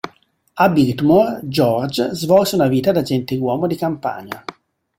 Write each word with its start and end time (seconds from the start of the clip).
A 0.55 0.67
Biltmore, 0.69 1.41
George 1.43 2.15
svolse 2.15 2.55
una 2.55 2.67
vita 2.67 2.91
da 2.91 3.03
gentiluomo 3.03 3.67
di 3.67 3.75
campagna. 3.75 4.43